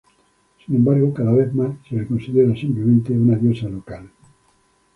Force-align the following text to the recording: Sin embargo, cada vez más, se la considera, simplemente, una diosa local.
Sin 0.65 0.77
embargo, 0.77 1.13
cada 1.13 1.31
vez 1.31 1.53
más, 1.53 1.77
se 1.87 1.95
la 1.95 2.07
considera, 2.07 2.55
simplemente, 2.55 3.13
una 3.13 3.35
diosa 3.37 3.69
local. 3.69 4.09